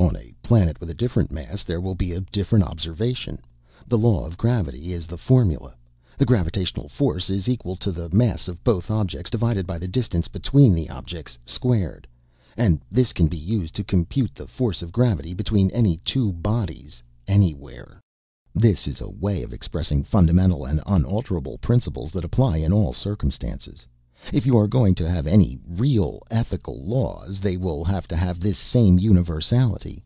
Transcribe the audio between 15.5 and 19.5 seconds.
any two bodies anywhere. This is a way